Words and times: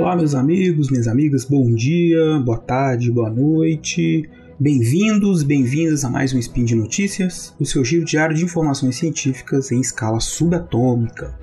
Olá, 0.00 0.14
meus 0.14 0.32
amigos, 0.32 0.90
minhas 0.90 1.08
amigas, 1.08 1.44
bom 1.44 1.74
dia, 1.74 2.38
boa 2.38 2.56
tarde, 2.56 3.10
boa 3.10 3.28
noite. 3.28 4.30
Bem-vindos, 4.58 5.42
bem-vindas 5.42 6.04
a 6.04 6.08
mais 6.08 6.32
um 6.32 6.38
Spin 6.38 6.64
de 6.64 6.76
Notícias, 6.76 7.52
o 7.58 7.66
seu 7.66 7.84
giro 7.84 8.04
diário 8.04 8.34
de 8.34 8.44
informações 8.44 8.94
científicas 8.94 9.72
em 9.72 9.80
escala 9.80 10.20
subatômica. 10.20 11.36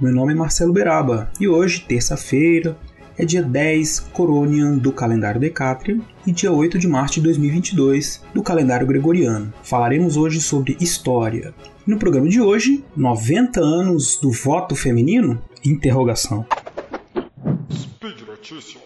Meu 0.00 0.12
nome 0.12 0.32
é 0.32 0.36
Marcelo 0.36 0.72
Beraba 0.72 1.30
e 1.40 1.46
hoje, 1.46 1.84
terça-feira, 1.86 2.76
é 3.16 3.24
dia 3.24 3.42
10 3.42 4.00
Coronian 4.12 4.76
do 4.78 4.92
calendário 4.92 5.40
Decatrian 5.40 6.00
e 6.26 6.32
dia 6.32 6.50
8 6.50 6.80
de 6.80 6.88
março 6.88 7.14
de 7.14 7.20
2022 7.20 8.20
do 8.34 8.42
calendário 8.42 8.86
Gregoriano. 8.86 9.54
Falaremos 9.62 10.16
hoje 10.16 10.40
sobre 10.40 10.76
história. 10.80 11.54
No 11.86 11.98
programa 11.98 12.28
de 12.28 12.40
hoje, 12.40 12.84
90 12.96 13.60
anos 13.60 14.18
do 14.20 14.32
voto 14.32 14.74
feminino? 14.74 15.40
Interrogação. 15.64 16.44
Notícias. 18.42 18.82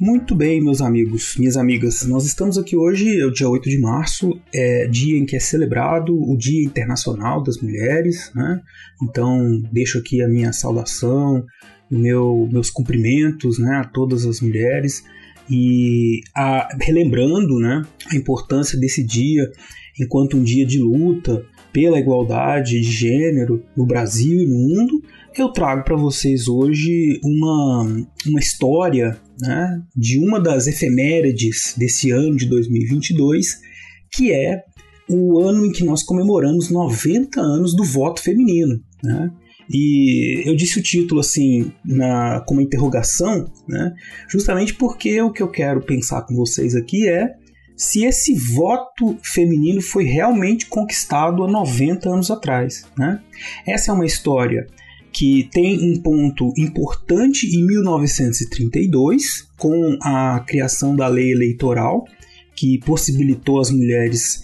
Muito 0.00 0.34
bem, 0.34 0.62
meus 0.62 0.80
amigos, 0.80 1.34
minhas 1.36 1.58
amigas, 1.58 2.06
nós 2.06 2.24
estamos 2.24 2.56
aqui 2.56 2.74
hoje, 2.74 3.20
é 3.20 3.26
o 3.26 3.30
dia 3.30 3.50
8 3.50 3.68
de 3.68 3.78
março, 3.78 4.40
é 4.54 4.86
dia 4.86 5.18
em 5.18 5.26
que 5.26 5.36
é 5.36 5.38
celebrado 5.38 6.14
o 6.14 6.34
Dia 6.38 6.64
Internacional 6.64 7.42
das 7.42 7.60
Mulheres, 7.60 8.32
né? 8.34 8.62
Então, 9.02 9.60
deixo 9.70 9.98
aqui 9.98 10.22
a 10.22 10.28
minha 10.28 10.54
saudação, 10.54 11.44
meu, 11.90 12.48
meus 12.50 12.70
cumprimentos 12.70 13.58
né, 13.58 13.76
a 13.76 13.84
todas 13.84 14.24
as 14.24 14.40
mulheres 14.40 15.04
e 15.50 16.22
a, 16.34 16.66
relembrando 16.80 17.58
né, 17.58 17.82
a 18.10 18.16
importância 18.16 18.80
desse 18.80 19.04
dia 19.04 19.50
enquanto 19.98 20.36
um 20.36 20.42
dia 20.42 20.66
de 20.66 20.78
luta 20.78 21.44
pela 21.72 21.98
igualdade 21.98 22.80
de 22.80 22.90
gênero 22.90 23.64
no 23.76 23.84
Brasil 23.84 24.40
e 24.40 24.46
no 24.46 24.56
mundo, 24.56 25.02
eu 25.36 25.48
trago 25.48 25.82
para 25.84 25.96
vocês 25.96 26.46
hoje 26.46 27.18
uma, 27.24 28.06
uma 28.26 28.38
história 28.38 29.18
né, 29.40 29.82
de 29.96 30.18
uma 30.18 30.40
das 30.40 30.66
efemérides 30.66 31.74
desse 31.76 32.10
ano 32.10 32.36
de 32.36 32.46
2022, 32.46 33.58
que 34.12 34.32
é 34.32 34.62
o 35.08 35.40
ano 35.40 35.66
em 35.66 35.72
que 35.72 35.84
nós 35.84 36.02
comemoramos 36.02 36.70
90 36.70 37.40
anos 37.40 37.74
do 37.74 37.82
voto 37.82 38.22
feminino. 38.22 38.80
Né? 39.02 39.30
E 39.68 40.48
eu 40.48 40.54
disse 40.54 40.78
o 40.78 40.82
título 40.82 41.20
assim, 41.20 41.72
na, 41.84 42.40
como 42.46 42.60
interrogação, 42.60 43.50
né, 43.68 43.92
justamente 44.28 44.74
porque 44.74 45.20
o 45.20 45.32
que 45.32 45.42
eu 45.42 45.48
quero 45.48 45.80
pensar 45.80 46.22
com 46.22 46.34
vocês 46.34 46.74
aqui 46.76 47.08
é 47.08 47.34
se 47.76 48.04
esse 48.04 48.34
voto 48.34 49.16
feminino 49.22 49.80
foi 49.82 50.04
realmente 50.04 50.66
conquistado 50.66 51.42
há 51.42 51.50
90 51.50 52.08
anos 52.08 52.30
atrás. 52.30 52.86
Né? 52.96 53.20
Essa 53.66 53.90
é 53.90 53.94
uma 53.94 54.06
história 54.06 54.66
que 55.12 55.48
tem 55.52 55.78
um 55.80 56.00
ponto 56.00 56.52
importante 56.58 57.46
em 57.46 57.64
1932, 57.64 59.48
com 59.56 59.96
a 60.02 60.40
criação 60.40 60.96
da 60.96 61.06
lei 61.06 61.30
eleitoral, 61.30 62.04
que 62.54 62.78
possibilitou 62.80 63.60
as 63.60 63.70
mulheres 63.70 64.42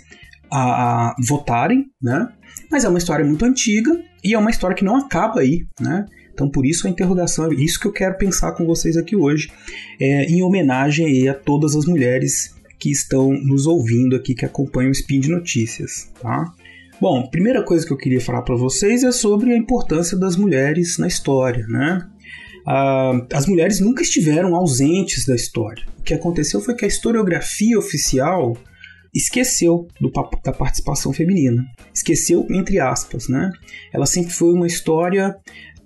a, 0.51 1.09
a 1.09 1.17
votarem, 1.27 1.87
né? 2.01 2.29
mas 2.71 2.85
é 2.85 2.89
uma 2.89 2.99
história 2.99 3.25
muito 3.25 3.45
antiga 3.45 4.01
e 4.23 4.35
é 4.35 4.39
uma 4.39 4.51
história 4.51 4.77
que 4.77 4.85
não 4.85 4.97
acaba 4.97 5.41
aí. 5.41 5.67
Né? 5.81 6.07
Então, 6.33 6.49
por 6.49 6.65
isso 6.65 6.87
a 6.87 6.91
interrogação, 6.91 7.51
é 7.51 7.55
isso 7.55 7.79
que 7.79 7.87
eu 7.87 7.93
quero 7.93 8.17
pensar 8.17 8.53
com 8.53 8.65
vocês 8.65 8.97
aqui 8.97 9.17
hoje, 9.17 9.53
é, 10.01 10.25
em 10.27 10.43
homenagem 10.43 11.29
a 11.29 11.35
todas 11.35 11.75
as 11.75 11.85
mulheres 11.85 12.55
que 12.81 12.91
estão 12.91 13.31
nos 13.33 13.67
ouvindo 13.67 14.17
aqui, 14.17 14.35
que 14.35 14.47
acompanham 14.47 14.89
o 14.89 14.93
Spin 14.93 15.21
de 15.21 15.29
Notícias. 15.29 16.11
Tá? 16.21 16.53
Bom, 17.01 17.29
primeira 17.29 17.63
coisa 17.63 17.87
que 17.87 17.93
eu 17.93 17.97
queria 17.97 18.21
falar 18.21 18.43
para 18.43 18.57
vocês 18.57 19.05
é 19.05 19.13
sobre 19.13 19.53
a 19.53 19.57
importância 19.57 20.19
das 20.19 20.37
mulheres 20.37 20.99
na 20.99 21.07
história, 21.07 21.67
né? 21.69 22.07
Ah, 22.67 23.27
as 23.33 23.47
mulheres 23.47 23.81
nunca 23.81 24.03
estiveram 24.03 24.55
ausentes 24.55 25.25
da 25.27 25.35
história. 25.35 25.85
O 25.99 26.03
que 26.03 26.15
aconteceu 26.15 26.61
foi 26.61 26.75
que 26.75 26.85
a 26.85 26.89
historiografia 26.89 27.79
oficial 27.79 28.57
esqueceu 29.15 29.89
do, 30.01 30.11
da 30.45 30.53
participação 30.53 31.13
feminina. 31.13 31.65
Esqueceu, 31.93 32.47
entre 32.51 32.79
aspas, 32.79 33.29
né? 33.29 33.51
Ela 33.93 34.07
sempre 34.07 34.33
foi 34.33 34.53
uma 34.53 34.67
história 34.67 35.37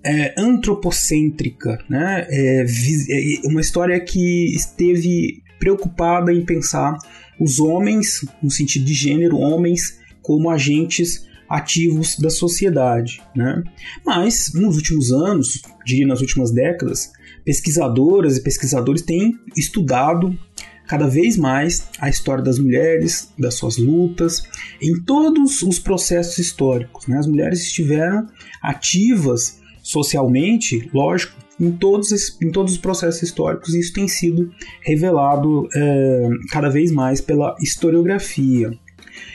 é, 0.05 0.35
antropocêntrica, 0.37 1.79
né? 1.89 2.27
É, 2.29 2.65
é, 2.65 3.49
uma 3.49 3.61
história 3.61 3.99
que 4.01 4.55
esteve 4.55 5.44
preocupada 5.65 6.31
em 6.31 6.45
pensar 6.45 6.99
os 7.41 7.59
homens, 7.59 8.21
no 8.43 8.51
sentido 8.51 8.85
de 8.85 8.93
gênero, 8.93 9.39
homens 9.39 9.99
como 10.21 10.51
agentes 10.51 11.27
ativos 11.49 12.19
da 12.19 12.29
sociedade. 12.29 13.23
Né? 13.35 13.63
Mas, 14.05 14.53
nos 14.55 14.77
últimos 14.77 15.11
anos, 15.11 15.63
diria 15.87 16.07
nas 16.07 16.21
últimas 16.21 16.53
décadas, 16.53 17.13
pesquisadoras 17.45 18.37
e 18.37 18.43
pesquisadores 18.43 19.01
têm 19.01 19.39
estudado 19.57 20.39
cada 20.87 21.09
vez 21.09 21.39
mais 21.39 21.89
a 21.99 22.11
história 22.11 22.45
das 22.45 22.59
mulheres, 22.59 23.33
das 23.39 23.55
suas 23.55 23.79
lutas, 23.79 24.43
em 24.83 25.01
todos 25.03 25.63
os 25.63 25.79
processos 25.79 26.39
históricos. 26.39 27.07
Né? 27.07 27.17
As 27.17 27.27
mulheres 27.27 27.63
estiveram 27.63 28.27
ativas 28.63 29.61
socialmente, 29.83 30.91
lógico, 30.93 31.44
em 31.61 31.71
todos, 31.73 32.11
em 32.41 32.51
todos 32.51 32.73
os 32.73 32.79
processos 32.79 33.23
históricos, 33.23 33.75
e 33.75 33.81
isso 33.81 33.93
tem 33.93 34.09
sido 34.09 34.51
revelado 34.83 35.69
é, 35.75 36.29
cada 36.51 36.69
vez 36.69 36.91
mais 36.91 37.21
pela 37.21 37.57
historiografia. 37.61 38.73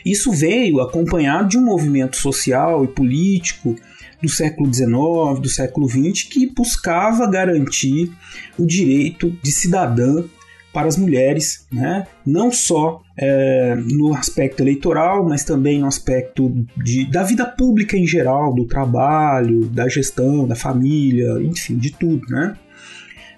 Isso 0.06 0.32
veio 0.32 0.82
acompanhado 0.82 1.50
de 1.50 1.58
um 1.58 1.64
movimento 1.64 2.18
social 2.18 2.84
e 2.84 2.88
político 2.88 3.76
do 4.22 4.28
século 4.28 4.74
XIX, 4.74 5.40
do 5.42 5.48
século 5.48 5.88
XX, 5.88 6.24
que 6.24 6.48
buscava 6.48 7.30
garantir 7.30 8.12
o 8.58 8.66
direito 8.66 9.30
de 9.42 9.52
cidadã 9.52 10.24
para 10.72 10.88
as 10.88 10.98
mulheres, 10.98 11.66
né? 11.72 12.06
não 12.26 12.52
só 12.52 13.02
é, 13.18 13.76
no 13.76 14.14
aspecto 14.14 14.62
eleitoral, 14.62 15.28
mas 15.28 15.44
também 15.44 15.80
no 15.80 15.88
aspecto 15.88 16.66
de, 16.78 17.10
da 17.10 17.24
vida 17.24 17.46
pública 17.46 17.98
em 17.98 18.06
geral, 18.06 18.54
do 18.54 18.66
trabalho, 18.66 19.66
da 19.68 19.88
gestão, 19.90 20.48
da 20.48 20.56
família, 20.56 21.42
enfim, 21.42 21.78
de 21.78 21.92
tudo. 21.92 22.26
Né? 22.30 22.56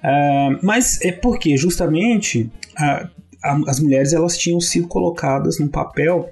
É, 0.04 0.50
mas 0.62 1.02
é 1.02 1.12
porque 1.12 1.56
justamente 1.56 2.50
as 3.44 3.80
mulheres 3.80 4.14
elas 4.14 4.38
tinham 4.38 4.60
sido 4.60 4.88
colocadas 4.88 5.60
num 5.60 5.68
papel 5.68 6.30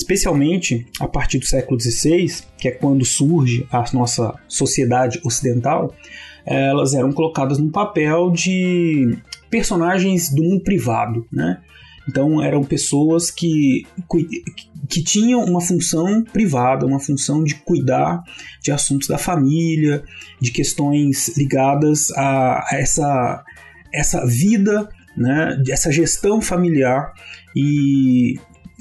especialmente 0.00 0.86
a 0.98 1.06
partir 1.06 1.38
do 1.38 1.46
século 1.46 1.78
XVI, 1.78 2.42
que 2.56 2.68
é 2.68 2.70
quando 2.70 3.04
surge 3.04 3.66
a 3.70 3.84
nossa 3.92 4.34
sociedade 4.48 5.20
ocidental, 5.22 5.94
elas 6.44 6.94
eram 6.94 7.12
colocadas 7.12 7.58
no 7.58 7.70
papel 7.70 8.30
de 8.30 9.18
personagens 9.50 10.30
do 10.30 10.42
mundo 10.42 10.62
privado, 10.62 11.26
né? 11.30 11.60
Então 12.08 12.42
eram 12.42 12.64
pessoas 12.64 13.30
que, 13.30 13.86
que 14.88 15.02
tinham 15.02 15.44
uma 15.44 15.60
função 15.60 16.24
privada, 16.24 16.86
uma 16.86 16.98
função 16.98 17.44
de 17.44 17.54
cuidar 17.56 18.24
de 18.62 18.72
assuntos 18.72 19.06
da 19.06 19.18
família, 19.18 20.02
de 20.40 20.50
questões 20.50 21.36
ligadas 21.36 22.10
a 22.12 22.66
essa, 22.72 23.44
essa 23.92 24.26
vida, 24.26 24.88
né, 25.16 25.56
gestão 25.90 26.40
familiar 26.40 27.12
e 27.54 28.38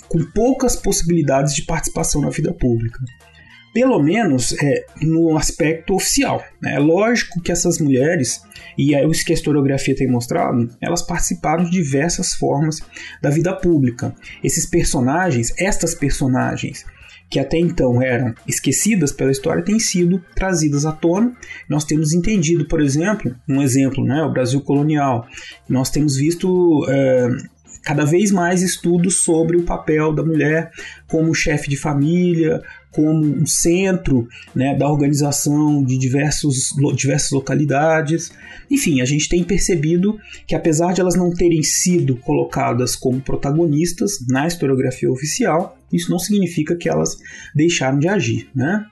com 0.08 0.24
poucas 0.34 0.76
possibilidades 0.76 1.54
de 1.54 1.64
participação 1.64 2.22
na 2.22 2.30
vida 2.30 2.54
pública 2.54 3.00
pelo 3.74 4.02
menos 4.02 4.56
é, 4.62 4.86
no 5.02 5.38
aspecto 5.38 5.96
oficial. 5.96 6.44
Né? 6.62 6.76
É 6.76 6.80
lógico 6.80 7.42
que 7.42 7.52
essas 7.52 7.80
mulheres, 7.80 8.42
e 8.78 8.96
é 8.96 9.06
isso 9.06 9.24
que 9.24 9.32
a 9.32 9.36
historiografia 9.36 9.96
tem 9.96 10.08
mostrado, 10.08 10.70
elas 10.82 11.02
participaram 11.02 11.64
de 11.64 11.72
diversas 11.72 12.34
formas 12.34 12.80
da 13.22 13.30
vida 13.30 13.56
pública. 13.56 14.14
Esses 14.44 14.66
personagens, 14.66 15.54
estas 15.58 15.94
personagens, 15.94 16.86
que 17.30 17.40
até 17.40 17.58
então 17.58 18.02
eram 18.02 18.34
esquecidas 18.48 19.12
pela 19.12 19.32
história, 19.32 19.64
têm 19.64 19.80
sido 19.80 20.24
trazidas 20.36 20.86
à 20.86 20.92
tona. 20.92 21.32
Nós 21.70 21.86
temos 21.86 22.12
entendido, 22.12 22.68
por 22.68 22.82
exemplo, 22.82 23.36
um 23.48 23.62
exemplo, 23.62 24.04
né, 24.04 24.24
o 24.24 24.32
Brasil 24.32 24.62
colonial. 24.62 25.28
Nós 25.68 25.92
temos 25.92 26.16
visto 26.16 26.86
é, 26.90 27.30
cada 27.84 28.04
vez 28.04 28.32
mais 28.32 28.62
estudos 28.62 29.18
sobre 29.18 29.58
o 29.58 29.64
papel 29.64 30.14
da 30.14 30.24
mulher 30.24 30.72
como 31.08 31.34
chefe 31.34 31.70
de 31.70 31.78
família, 31.78 32.62
como 32.92 33.24
um 33.24 33.46
centro 33.46 34.28
né, 34.56 34.76
da 34.76 34.90
organização 34.90 35.84
de 35.84 35.98
diversos, 35.98 36.74
diversas 36.96 37.32
localidades. 37.32 38.32
Enfim, 38.70 39.02
a 39.02 39.06
gente 39.06 39.30
tem 39.30 39.44
percebido 39.44 40.18
que, 40.48 40.56
apesar 40.56 40.94
de 40.94 41.02
elas 41.02 41.16
não 41.16 41.32
terem 41.32 41.62
sido 41.62 42.16
colocadas 42.18 42.96
como 42.96 43.22
protagonistas 43.22 44.26
na 44.28 44.48
historiografia 44.48 45.12
oficial, 45.12 45.79
isso 45.92 46.12
não 46.12 46.20
significa 46.20 46.76
que 46.76 46.90
elas 46.90 47.18
deixaram 47.56 48.00
de 48.00 48.08
agir. 48.08 48.50
Né? 48.56 48.86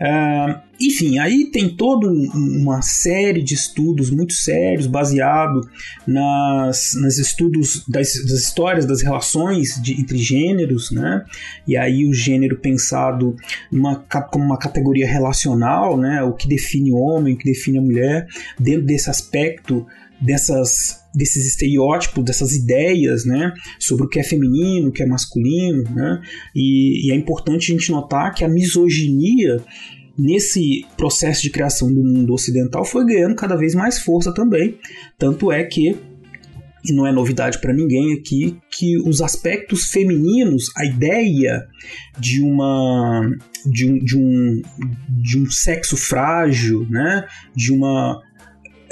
Uh, 0.00 0.58
enfim, 0.80 1.18
aí 1.18 1.50
tem 1.50 1.76
toda 1.76 2.08
uma 2.08 2.80
série 2.80 3.42
de 3.42 3.52
estudos 3.52 4.10
muito 4.10 4.32
sérios 4.32 4.86
baseado 4.86 5.60
nas, 6.06 6.92
nas 6.94 7.18
estudos 7.18 7.84
das, 7.86 8.14
das 8.26 8.40
histórias 8.40 8.86
das 8.86 9.02
relações 9.02 9.78
de, 9.82 10.00
entre 10.00 10.16
gêneros, 10.16 10.90
né? 10.90 11.22
E 11.68 11.76
aí 11.76 12.06
o 12.06 12.14
gênero 12.14 12.56
pensado 12.56 13.36
numa, 13.70 13.96
como 14.32 14.42
uma 14.42 14.58
categoria 14.58 15.06
relacional, 15.06 15.98
né? 15.98 16.22
O 16.22 16.32
que 16.32 16.48
define 16.48 16.90
o 16.90 16.96
homem, 16.96 17.34
o 17.34 17.36
que 17.36 17.44
define 17.44 17.76
a 17.76 17.82
mulher, 17.82 18.26
dentro 18.58 18.86
desse 18.86 19.10
aspecto 19.10 19.86
dessas 20.20 21.00
desses 21.12 21.44
estereótipos, 21.44 22.24
dessas 22.24 22.52
ideias, 22.52 23.24
né, 23.24 23.52
sobre 23.80 24.06
o 24.06 24.08
que 24.08 24.20
é 24.20 24.22
feminino, 24.22 24.88
o 24.88 24.92
que 24.92 25.02
é 25.02 25.06
masculino, 25.06 25.82
né, 25.90 26.22
e, 26.54 27.08
e 27.08 27.12
é 27.12 27.16
importante 27.16 27.72
a 27.72 27.74
gente 27.74 27.90
notar 27.90 28.32
que 28.32 28.44
a 28.44 28.48
misoginia 28.48 29.60
nesse 30.16 30.86
processo 30.96 31.42
de 31.42 31.50
criação 31.50 31.92
do 31.92 32.04
mundo 32.04 32.32
ocidental 32.32 32.84
foi 32.84 33.04
ganhando 33.04 33.34
cada 33.34 33.56
vez 33.56 33.74
mais 33.74 33.98
força 33.98 34.32
também, 34.32 34.78
tanto 35.18 35.50
é 35.50 35.64
que 35.64 35.96
e 36.82 36.92
não 36.92 37.06
é 37.06 37.12
novidade 37.12 37.60
para 37.60 37.74
ninguém 37.74 38.14
aqui 38.14 38.56
que 38.70 38.96
os 38.98 39.20
aspectos 39.20 39.90
femininos, 39.90 40.70
a 40.76 40.84
ideia 40.86 41.66
de 42.18 42.40
uma 42.40 43.30
de 43.66 43.90
um, 43.90 43.98
de 43.98 44.16
um, 44.16 44.62
de 45.08 45.38
um 45.38 45.50
sexo 45.50 45.96
frágil, 45.96 46.86
né, 46.88 47.26
de 47.54 47.72
uma 47.72 48.22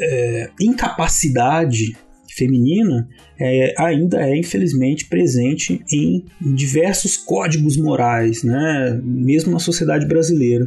é, 0.01 0.51
incapacidade 0.61 1.97
feminina 2.39 3.09
é, 3.39 3.75
ainda 3.77 4.23
é 4.23 4.37
infelizmente 4.37 5.07
presente 5.07 5.83
em 5.93 6.25
diversos 6.41 7.17
códigos 7.17 7.77
morais, 7.77 8.43
né? 8.43 9.01
mesmo 9.03 9.53
na 9.53 9.59
sociedade 9.59 10.07
brasileira. 10.07 10.67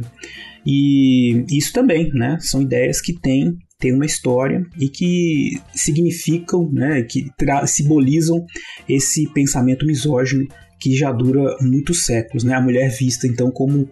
E 0.64 1.44
isso 1.50 1.72
também 1.72 2.08
né? 2.12 2.38
são 2.40 2.62
ideias 2.62 3.00
que 3.00 3.12
têm, 3.12 3.56
têm 3.78 3.94
uma 3.94 4.06
história 4.06 4.64
e 4.78 4.88
que 4.88 5.58
significam, 5.74 6.70
né? 6.70 7.02
que 7.02 7.26
simbolizam 7.66 8.44
esse 8.88 9.26
pensamento 9.32 9.86
misógino 9.86 10.46
que 10.78 10.94
já 10.94 11.10
dura 11.10 11.56
muitos 11.60 12.04
séculos. 12.04 12.44
Né? 12.44 12.54
A 12.54 12.60
mulher 12.60 12.90
vista 12.90 13.26
então 13.26 13.50
como 13.50 13.88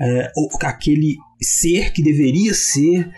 é, 0.00 0.32
aquele 0.62 1.16
ser 1.40 1.92
que 1.92 2.02
deveria 2.02 2.54
ser 2.54 3.08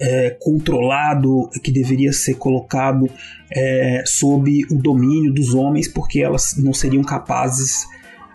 é, 0.00 0.36
controlado, 0.40 1.48
que 1.62 1.72
deveria 1.72 2.12
ser 2.12 2.34
colocado 2.34 3.08
é, 3.50 4.02
sob 4.06 4.64
o 4.70 4.74
domínio 4.76 5.32
dos 5.32 5.54
homens, 5.54 5.88
porque 5.88 6.20
elas 6.20 6.56
não 6.56 6.72
seriam 6.72 7.02
capazes 7.02 7.86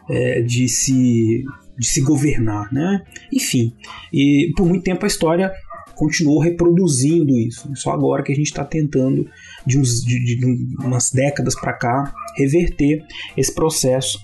é, 0.10 0.42
de, 0.42 0.68
se, 0.68 1.44
de 1.77 1.86
se 1.86 2.01
governar. 2.01 2.71
Né? 2.71 3.01
Enfim, 3.31 3.74
e 4.12 4.51
por 4.56 4.65
muito 4.65 4.83
tempo 4.83 5.06
a 5.06 5.07
história 5.07 5.51
continuou 5.95 6.40
reproduzindo 6.40 7.38
isso. 7.38 7.69
Só 7.75 7.92
agora 7.92 8.24
que 8.24 8.31
a 8.31 8.36
gente 8.36 8.48
está 8.48 8.63
tentando, 8.63 9.28
de, 9.66 9.78
uns, 9.78 10.04
de, 10.04 10.19
de 10.19 10.75
umas 10.80 11.12
décadas 11.12 11.56
para 11.56 11.74
cá, 11.74 12.13
reverter 12.36 13.04
esse 13.38 13.54
processo. 13.54 14.19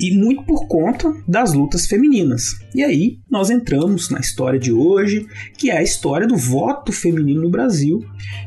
E 0.00 0.16
muito 0.16 0.42
por 0.44 0.66
conta 0.66 1.14
das 1.26 1.52
lutas 1.52 1.86
femininas. 1.86 2.58
E 2.74 2.82
aí 2.82 3.18
nós 3.30 3.50
entramos 3.50 4.10
na 4.10 4.20
história 4.20 4.58
de 4.58 4.72
hoje, 4.72 5.26
que 5.56 5.70
é 5.70 5.78
a 5.78 5.82
história 5.82 6.26
do 6.26 6.36
voto 6.36 6.92
feminino 6.92 7.42
no 7.42 7.50
Brasil, 7.50 8.04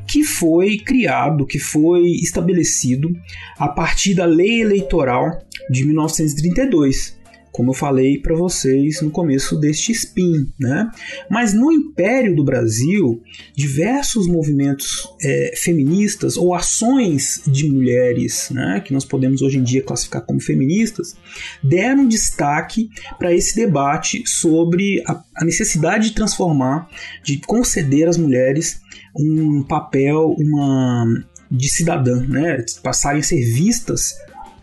que 0.08 0.24
foi 0.24 0.78
criado, 0.78 1.46
que 1.46 1.60
foi 1.60 2.06
estabelecido 2.22 3.10
a 3.58 3.68
partir 3.68 4.14
da 4.14 4.26
lei 4.26 4.62
eleitoral 4.62 5.40
de 5.70 5.86
1932 5.86 7.21
como 7.52 7.72
eu 7.72 7.74
falei 7.74 8.18
para 8.18 8.36
vocês 8.36 9.02
no 9.02 9.12
começo 9.12 9.60
deste 9.60 9.92
spin, 9.92 10.48
né? 10.60 10.90
Mas 11.30 11.54
no 11.54 11.72
Império 11.72 12.36
do 12.36 12.44
Brasil, 12.44 13.22
diversos 13.56 14.28
movimentos 14.28 15.08
é, 15.22 15.54
feministas 15.58 16.38
ou 16.38 16.54
ações 16.54 17.42
de 17.46 17.70
mulheres, 17.70 18.50
né, 18.52 18.82
que 18.84 18.94
nós 18.94 19.04
podemos 19.04 19.42
hoje 19.42 19.58
em 19.58 19.64
dia 19.64 19.82
classificar 19.82 20.22
como 20.26 20.40
feministas, 20.40 21.16
deram 21.64 22.08
destaque 22.08 22.90
para 23.20 23.34
esse 23.34 23.56
debate 23.56 24.24
sobre 24.26 25.04
a, 25.06 25.22
a 25.36 25.46
necessidade 25.46 26.10
de 26.10 26.16
transformar, 26.16 26.90
de 27.24 27.38
conceder 27.40 28.08
às 28.08 28.18
mulheres 28.18 28.82
um 29.16 29.64
papel, 29.64 30.36
uma 30.38 31.06
de 31.50 31.70
cidadã, 31.70 32.22
né, 32.22 32.64
passarem 32.82 33.20
a 33.20 33.24
ser 33.24 33.42
vistas 33.54 34.14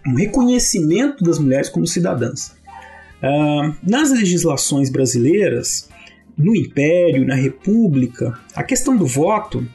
um 0.07 0.15
reconhecimento 0.15 1.23
das 1.23 1.39
mulheres 1.39 1.69
como 1.69 1.87
cidadãs. 1.87 2.57
Uh, 3.23 3.75
nas 3.83 4.11
legislações 4.13 4.91
brasileiras, 4.91 5.89
no 6.37 6.55
Império, 6.55 7.27
na 7.27 7.35
República, 7.35 8.39
a 8.55 8.63
questão 8.63 8.97
do 8.97 9.07
voto 9.07 9.67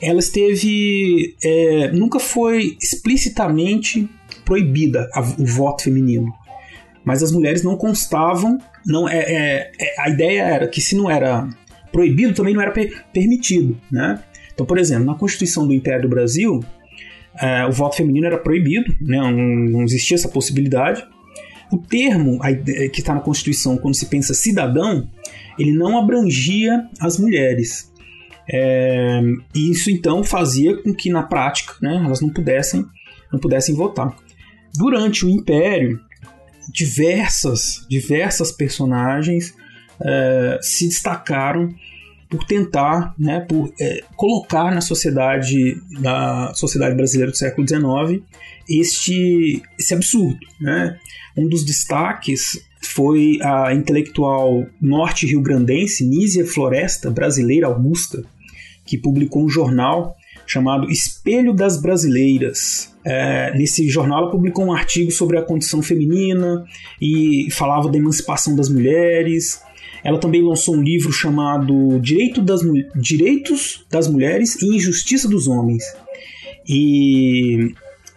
ela 0.00 0.20
esteve 0.20 1.34
é, 1.42 1.90
nunca 1.92 2.20
foi 2.20 2.76
explicitamente 2.80 4.08
proibida 4.44 5.08
a, 5.12 5.20
o 5.20 5.46
voto 5.46 5.84
feminino, 5.84 6.32
mas 7.04 7.22
as 7.22 7.32
mulheres 7.32 7.62
não 7.62 7.76
constavam, 7.76 8.58
não 8.86 9.08
é, 9.08 9.18
é, 9.18 9.72
é, 9.80 10.00
a 10.00 10.08
ideia 10.08 10.42
era 10.42 10.68
que 10.68 10.80
se 10.80 10.94
não 10.94 11.10
era 11.10 11.48
proibido 11.90 12.34
também 12.34 12.54
não 12.54 12.60
era 12.60 12.70
per, 12.70 13.04
permitido, 13.12 13.80
né? 13.90 14.22
Então, 14.52 14.66
por 14.66 14.78
exemplo, 14.78 15.04
na 15.04 15.14
Constituição 15.14 15.66
do 15.66 15.72
Império 15.72 16.02
do 16.02 16.08
Brasil, 16.08 16.60
é, 17.40 17.66
o 17.66 17.72
voto 17.72 17.96
feminino 17.96 18.26
era 18.26 18.38
proibido, 18.38 18.94
né? 19.00 19.18
não, 19.18 19.32
não 19.32 19.82
existia 19.82 20.16
essa 20.16 20.28
possibilidade. 20.28 21.04
O 21.74 21.78
termo 21.78 22.38
que 22.92 23.00
está 23.00 23.12
na 23.12 23.20
Constituição, 23.20 23.76
quando 23.76 23.96
se 23.96 24.06
pensa 24.06 24.32
cidadão, 24.32 25.08
ele 25.58 25.72
não 25.72 25.98
abrangia 25.98 26.88
as 27.00 27.18
mulheres. 27.18 27.92
É, 28.48 29.20
isso 29.52 29.90
então 29.90 30.22
fazia 30.22 30.80
com 30.80 30.94
que 30.94 31.10
na 31.10 31.24
prática 31.24 31.74
né, 31.82 32.00
elas 32.04 32.20
não 32.20 32.28
pudessem, 32.28 32.86
não 33.32 33.40
pudessem 33.40 33.74
votar. 33.74 34.14
Durante 34.72 35.26
o 35.26 35.28
Império, 35.28 36.00
diversas, 36.72 37.84
diversas 37.90 38.52
personagens 38.52 39.52
é, 40.00 40.58
se 40.62 40.86
destacaram 40.86 41.74
por 42.28 42.44
tentar, 42.44 43.14
né, 43.18 43.40
por 43.40 43.72
é, 43.80 44.02
colocar 44.16 44.74
na 44.74 44.80
sociedade, 44.80 45.76
na 45.90 46.52
sociedade 46.54 46.94
brasileira 46.94 47.30
do 47.30 47.36
século 47.36 47.66
XIX 47.66 48.22
este 48.68 49.62
esse 49.78 49.94
absurdo, 49.94 50.38
né? 50.60 50.98
Um 51.36 51.48
dos 51.48 51.64
destaques 51.64 52.60
foi 52.80 53.38
a 53.42 53.74
intelectual 53.74 54.66
norte-rio-grandense 54.80 56.04
Nízia 56.04 56.46
Floresta, 56.46 57.10
brasileira 57.10 57.66
Augusta, 57.66 58.24
que 58.86 58.96
publicou 58.96 59.44
um 59.44 59.48
jornal 59.48 60.14
chamado 60.46 60.90
Espelho 60.90 61.52
das 61.54 61.80
Brasileiras. 61.80 62.94
É, 63.04 63.56
nesse 63.56 63.88
jornal, 63.88 64.22
ela 64.22 64.30
publicou 64.30 64.64
um 64.64 64.72
artigo 64.72 65.10
sobre 65.10 65.38
a 65.38 65.42
condição 65.42 65.82
feminina 65.82 66.64
e 67.00 67.48
falava 67.50 67.88
da 67.88 67.98
emancipação 67.98 68.54
das 68.54 68.68
mulheres. 68.68 69.60
Ela 70.04 70.18
também 70.18 70.42
lançou 70.42 70.76
um 70.76 70.82
livro 70.82 71.10
chamado 71.10 71.98
Direito 71.98 72.42
das, 72.42 72.60
Direitos 72.94 73.86
das 73.90 74.06
Mulheres 74.06 74.60
e 74.60 74.76
Injustiça 74.76 75.26
dos 75.28 75.48
Homens. 75.48 75.82
E 76.68 77.72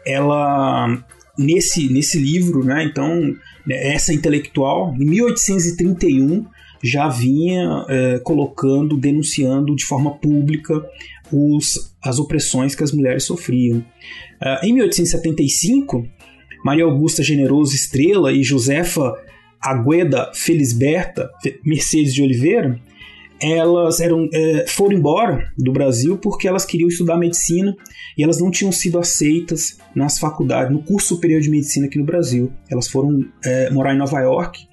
ela 0.06 1.04
nesse, 1.38 1.92
nesse 1.92 2.20
livro, 2.20 2.64
né, 2.64 2.84
então 2.84 3.34
né, 3.66 3.94
essa 3.94 4.14
intelectual, 4.14 4.94
em 5.00 5.06
1831 5.06 6.46
já 6.84 7.08
vinha 7.08 7.86
é, 7.90 8.20
colocando, 8.20 8.98
denunciando 8.98 9.76
de 9.76 9.86
forma 9.86 10.12
pública 10.18 10.86
os, 11.32 11.96
as 12.04 12.20
opressões 12.20 12.76
que 12.76 12.84
as 12.84 12.92
mulheres 12.92 13.24
sofriam. 13.24 13.80
Uh, 13.80 14.66
em 14.66 14.74
1875, 14.74 16.08
Maria 16.64 16.86
Augusta 16.86 17.24
Generoso 17.24 17.76
Estrela 17.76 18.32
e 18.32 18.44
Josefa 18.44 19.16
Agueda 19.62 20.32
Felisberta 20.34 21.30
Mercedes 21.64 22.14
de 22.14 22.22
Oliveira 22.22 22.80
elas 23.42 24.00
eram, 24.00 24.28
é, 24.34 24.66
foram 24.68 24.98
embora 24.98 25.52
do 25.58 25.72
Brasil 25.72 26.18
porque 26.18 26.48
elas 26.48 26.66
queriam 26.66 26.88
estudar 26.88 27.18
medicina 27.18 27.76
e 28.18 28.24
elas 28.24 28.40
não 28.40 28.50
tinham 28.50 28.72
sido 28.72 28.98
aceitas 28.98 29.78
nas 29.94 30.18
faculdades, 30.18 30.72
no 30.72 30.82
curso 30.82 31.10
superior 31.10 31.40
de 31.40 31.50
medicina 31.50 31.86
aqui 31.86 31.98
no 32.00 32.06
Brasil. 32.06 32.52
Elas 32.70 32.88
foram 32.88 33.26
é, 33.46 33.70
morar 33.70 33.94
em 33.94 33.98
Nova 33.98 34.20
York 34.20 34.68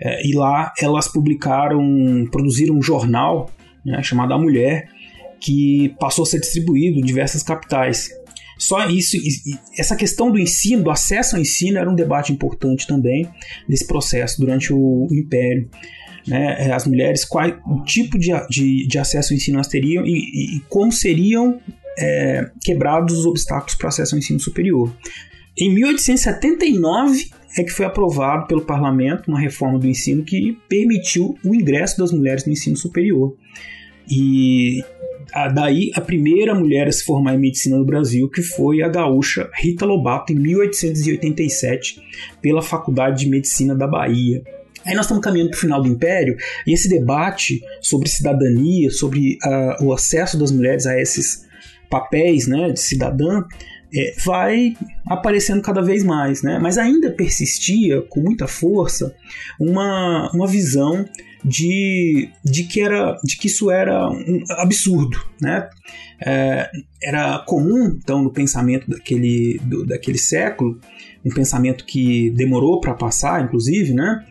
é, 0.00 0.26
e 0.26 0.34
lá 0.34 0.72
elas 0.80 1.06
publicaram, 1.06 2.26
produziram 2.30 2.74
um 2.74 2.82
jornal 2.82 3.50
né, 3.84 4.02
chamado 4.02 4.34
A 4.34 4.38
Mulher, 4.38 4.88
que 5.40 5.94
passou 6.00 6.24
a 6.24 6.26
ser 6.26 6.40
distribuído 6.40 6.98
em 6.98 7.02
diversas 7.02 7.42
capitais. 7.42 8.10
Só 8.58 8.88
isso, 8.88 9.16
essa 9.78 9.94
questão 9.94 10.30
do 10.32 10.38
ensino, 10.38 10.82
do 10.82 10.90
acesso 10.90 11.36
ao 11.36 11.40
ensino, 11.42 11.78
era 11.78 11.88
um 11.88 11.94
debate 11.94 12.32
importante 12.32 12.86
também 12.86 13.26
nesse 13.68 13.86
processo 13.86 14.40
durante 14.40 14.72
o, 14.72 15.06
Império 15.12 15.70
né, 16.26 16.66
é, 16.66 16.72
as 16.72 16.86
mulheres, 16.86 17.24
qual 17.24 17.48
o 17.66 17.84
tipo 17.84 18.18
de, 18.18 18.32
de, 18.50 18.86
de 18.86 18.98
acesso 18.98 19.32
ao 19.32 19.36
ensino 19.36 19.56
elas 19.56 19.68
teriam 19.68 20.04
e, 20.04 20.56
e 20.56 20.60
como 20.68 20.92
seriam 20.92 21.60
é, 21.98 22.50
quebrados 22.62 23.18
os 23.18 23.26
obstáculos 23.26 23.74
para 23.76 23.88
acesso 23.88 24.14
ao 24.14 24.18
ensino 24.18 24.40
superior. 24.40 24.94
em 25.56 25.72
1879 25.72 27.30
é 27.56 27.64
que 27.64 27.70
foi 27.70 27.86
aprovado 27.86 28.46
pelo 28.46 28.64
parlamento 28.64 29.28
uma 29.28 29.40
reforma 29.40 29.78
do 29.78 29.86
ensino 29.86 30.22
que 30.22 30.56
permitiu 30.68 31.36
o 31.44 31.54
ingresso 31.54 31.98
das 31.98 32.12
mulheres 32.12 32.44
no 32.44 32.52
ensino 32.52 32.76
superior. 32.76 33.34
E 34.10 34.82
a, 35.32 35.48
daí 35.48 35.90
a 35.94 36.00
primeira 36.00 36.54
mulher 36.54 36.88
a 36.88 36.92
se 36.92 37.04
formar 37.04 37.34
em 37.34 37.38
medicina 37.38 37.76
no 37.76 37.84
Brasil, 37.84 38.28
que 38.28 38.42
foi 38.42 38.82
a 38.82 38.88
gaúcha 38.88 39.48
Rita 39.54 39.84
Lobato, 39.84 40.32
em 40.32 40.36
1887, 40.36 42.00
pela 42.40 42.62
Faculdade 42.62 43.24
de 43.24 43.30
Medicina 43.30 43.74
da 43.74 43.86
Bahia. 43.86 44.42
Aí 44.86 44.94
nós 44.94 45.04
estamos 45.04 45.22
caminhando 45.22 45.50
para 45.50 45.58
o 45.58 45.60
final 45.60 45.82
do 45.82 45.88
Império 45.88 46.36
e 46.66 46.72
esse 46.72 46.88
debate 46.88 47.60
sobre 47.80 48.08
cidadania, 48.08 48.90
sobre 48.90 49.36
uh, 49.44 49.84
o 49.84 49.92
acesso 49.92 50.38
das 50.38 50.50
mulheres 50.50 50.86
a 50.86 50.98
esses 50.98 51.46
papéis 51.90 52.46
né, 52.46 52.70
de 52.70 52.80
cidadã, 52.80 53.42
é, 53.94 54.14
vai 54.24 54.76
aparecendo 55.06 55.62
cada 55.62 55.82
vez 55.82 56.04
mais, 56.04 56.42
né? 56.42 56.58
mas 56.58 56.76
ainda 56.78 57.10
persistia 57.10 58.02
com 58.02 58.20
muita 58.20 58.46
força 58.46 59.14
uma, 59.58 60.30
uma 60.32 60.46
visão 60.46 61.04
de, 61.44 62.28
de, 62.44 62.64
que 62.64 62.80
era, 62.80 63.18
de 63.24 63.36
que 63.36 63.46
isso 63.46 63.70
era 63.70 64.08
um 64.10 64.42
absurdo. 64.58 65.18
Né? 65.40 65.68
É, 66.24 66.70
era 67.02 67.38
comum, 67.46 67.96
então, 67.96 68.22
no 68.22 68.32
pensamento 68.32 68.90
daquele, 68.90 69.58
do, 69.62 69.86
daquele 69.86 70.18
século, 70.18 70.78
um 71.24 71.30
pensamento 71.30 71.84
que 71.84 72.30
demorou 72.30 72.80
para 72.80 72.94
passar, 72.94 73.44
inclusive, 73.44 73.92
né? 73.92 74.24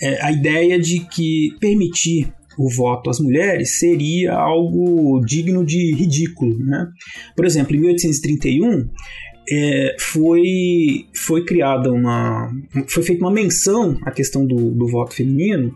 É, 0.00 0.22
a 0.24 0.30
ideia 0.30 0.78
de 0.78 1.00
que 1.00 1.56
permitir 1.58 2.32
o 2.58 2.68
voto 2.68 3.08
às 3.08 3.20
mulheres 3.20 3.78
seria 3.78 4.34
algo 4.34 5.20
digno 5.24 5.64
de 5.64 5.94
ridículo. 5.94 6.58
Né? 6.58 6.88
Por 7.36 7.46
exemplo, 7.46 7.76
em 7.76 7.80
1831 7.80 8.88
é, 9.50 9.96
foi, 9.98 11.06
foi 11.14 11.44
criada 11.44 11.90
uma. 11.90 12.52
foi 12.88 13.02
feita 13.02 13.24
uma 13.24 13.32
menção 13.32 13.96
à 14.02 14.10
questão 14.10 14.44
do, 14.44 14.72
do 14.72 14.88
voto 14.88 15.14
feminino 15.14 15.74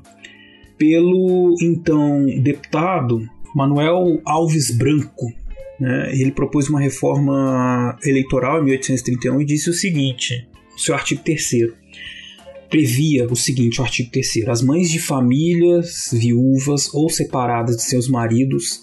pelo 0.77 1.55
então 1.63 2.27
deputado 2.43 3.27
Manuel 3.55 4.21
Alves 4.25 4.77
Branco. 4.77 5.33
Né? 5.79 6.11
Ele 6.13 6.33
propôs 6.33 6.69
uma 6.69 6.81
reforma 6.81 7.97
eleitoral 8.05 8.61
em 8.61 8.65
1831 8.65 9.41
e 9.41 9.45
disse 9.45 9.71
o 9.71 9.73
seguinte: 9.73 10.47
seu 10.77 10.95
artigo 10.95 11.23
3 11.25 11.51
previa 12.73 13.27
o 13.31 13.37
seguinte, 13.37 13.83
o 13.83 13.85
artigo 13.85 14.11
3 14.11 14.49
as 14.49 14.63
mães 14.63 14.91
de 14.91 14.99
famílias 14.99 16.09
viúvas 16.11 16.89
ou 16.95 17.11
separadas 17.11 17.77
de 17.77 17.83
seus 17.83 18.09
maridos 18.09 18.81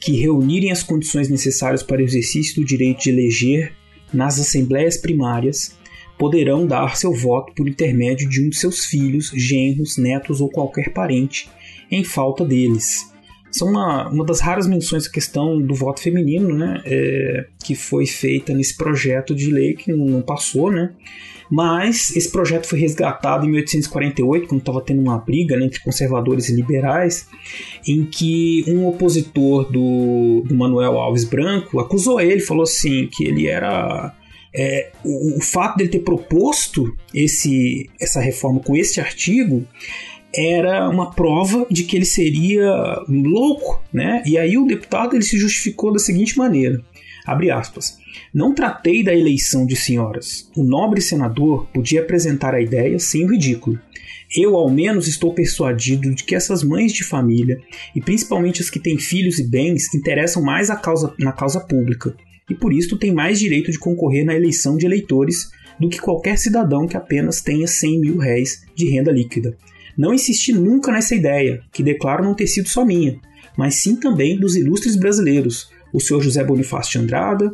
que 0.00 0.12
reunirem 0.12 0.72
as 0.72 0.82
condições 0.82 1.28
necessárias 1.28 1.82
para 1.82 2.00
o 2.00 2.04
exercício 2.04 2.54
do 2.56 2.64
direito 2.64 3.02
de 3.02 3.10
eleger 3.10 3.74
nas 4.10 4.40
assembleias 4.40 4.96
primárias 4.96 5.76
poderão 6.18 6.66
dar 6.66 6.96
seu 6.96 7.12
voto 7.12 7.52
por 7.54 7.68
intermédio 7.68 8.26
de 8.26 8.42
um 8.42 8.48
de 8.48 8.56
seus 8.56 8.86
filhos, 8.86 9.30
genros, 9.34 9.98
netos 9.98 10.40
ou 10.40 10.48
qualquer 10.48 10.94
parente, 10.94 11.46
em 11.90 12.02
falta 12.02 12.42
deles. 12.42 13.12
São 13.56 13.68
uma, 13.68 14.08
uma 14.08 14.24
das 14.24 14.40
raras 14.40 14.66
menções 14.66 15.06
à 15.06 15.10
questão 15.10 15.60
do 15.60 15.74
voto 15.74 16.00
feminino, 16.00 16.54
né, 16.54 16.82
é, 16.84 17.46
que 17.64 17.74
foi 17.74 18.06
feita 18.06 18.52
nesse 18.52 18.76
projeto 18.76 19.34
de 19.34 19.50
lei 19.50 19.74
que 19.74 19.92
não 19.92 20.20
passou, 20.22 20.70
né, 20.70 20.92
mas 21.50 22.14
esse 22.16 22.30
projeto 22.30 22.66
foi 22.66 22.78
resgatado 22.78 23.46
em 23.46 23.50
1848, 23.50 24.48
quando 24.48 24.60
estava 24.60 24.80
tendo 24.80 25.00
uma 25.00 25.18
briga 25.18 25.56
né, 25.56 25.66
entre 25.66 25.80
conservadores 25.80 26.48
e 26.48 26.54
liberais, 26.54 27.28
em 27.86 28.04
que 28.04 28.64
um 28.68 28.86
opositor 28.86 29.70
do, 29.70 30.42
do 30.46 30.54
Manuel 30.54 30.98
Alves 30.98 31.24
Branco 31.24 31.78
acusou 31.78 32.20
ele, 32.20 32.40
falou 32.40 32.64
assim 32.64 33.08
que 33.12 33.24
ele 33.24 33.46
era 33.46 34.14
é, 34.54 34.90
o, 35.04 35.38
o, 35.38 35.40
fato 35.40 35.76
dele 35.76 35.90
ter 35.90 36.00
proposto 36.00 36.96
esse, 37.12 37.90
essa 38.00 38.20
reforma 38.20 38.60
com 38.60 38.74
esse 38.74 39.00
artigo 39.00 39.66
era 40.36 40.88
uma 40.88 41.10
prova 41.10 41.66
de 41.70 41.84
que 41.84 41.96
ele 41.96 42.04
seria 42.04 42.70
louco, 43.08 43.82
né? 43.92 44.22
E 44.26 44.36
aí 44.36 44.58
o 44.58 44.66
deputado 44.66 45.16
ele 45.16 45.24
se 45.24 45.38
justificou 45.38 45.92
da 45.92 45.98
seguinte 45.98 46.36
maneira: 46.36 46.80
abre 47.24 47.50
aspas. 47.50 47.98
Não 48.32 48.54
tratei 48.54 49.02
da 49.02 49.14
eleição 49.14 49.66
de 49.66 49.76
senhoras. 49.76 50.50
O 50.56 50.62
nobre 50.62 51.00
senador 51.00 51.66
podia 51.72 52.00
apresentar 52.00 52.54
a 52.54 52.60
ideia 52.60 52.98
sem 52.98 53.24
o 53.24 53.30
ridículo. 53.30 53.78
Eu, 54.34 54.56
ao 54.56 54.68
menos, 54.68 55.06
estou 55.06 55.32
persuadido 55.32 56.14
de 56.14 56.24
que 56.24 56.34
essas 56.34 56.62
mães 56.62 56.92
de 56.92 57.04
família, 57.04 57.60
e 57.94 58.00
principalmente 58.00 58.60
as 58.60 58.68
que 58.68 58.80
têm 58.80 58.98
filhos 58.98 59.38
e 59.38 59.48
bens, 59.48 59.94
interessam 59.94 60.42
mais 60.42 60.68
a 60.68 60.76
causa, 60.76 61.14
na 61.18 61.32
causa 61.32 61.60
pública, 61.60 62.14
e 62.50 62.54
por 62.54 62.72
isso 62.72 62.98
têm 62.98 63.12
mais 63.12 63.38
direito 63.38 63.70
de 63.70 63.78
concorrer 63.78 64.24
na 64.24 64.34
eleição 64.34 64.76
de 64.76 64.84
eleitores 64.84 65.50
do 65.78 65.88
que 65.88 66.00
qualquer 66.00 66.38
cidadão 66.38 66.86
que 66.86 66.96
apenas 66.96 67.40
tenha 67.40 67.66
100 67.66 68.00
mil 68.00 68.18
réis 68.18 68.62
de 68.74 68.88
renda 68.88 69.12
líquida. 69.12 69.56
Não 69.96 70.12
insisti 70.12 70.52
nunca 70.52 70.92
nessa 70.92 71.14
ideia, 71.14 71.62
que 71.72 71.82
declaro 71.82 72.24
não 72.24 72.34
ter 72.34 72.46
sido 72.46 72.68
só 72.68 72.84
minha, 72.84 73.18
mas 73.56 73.76
sim 73.76 73.96
também 73.96 74.38
dos 74.38 74.56
ilustres 74.56 74.96
brasileiros, 74.96 75.70
o 75.92 76.00
senhor 76.00 76.20
José 76.22 76.44
Bonifácio 76.44 76.92
de 76.92 76.98
Andrada, 76.98 77.52